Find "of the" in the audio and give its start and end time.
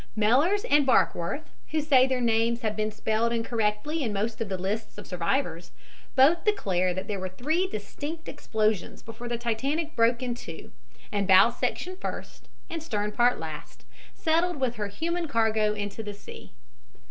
4.41-4.57